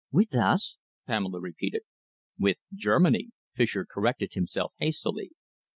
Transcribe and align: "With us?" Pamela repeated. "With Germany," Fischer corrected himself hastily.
"With 0.11 0.33
us?" 0.33 0.77
Pamela 1.05 1.39
repeated. 1.39 1.83
"With 2.39 2.57
Germany," 2.73 3.33
Fischer 3.53 3.85
corrected 3.85 4.33
himself 4.33 4.73
hastily. 4.77 5.29